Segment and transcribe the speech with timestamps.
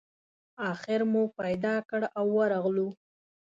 [0.71, 2.89] آخر مو پیدا کړ او ورغلو.